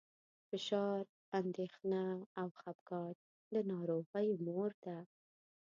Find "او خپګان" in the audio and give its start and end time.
2.39-3.13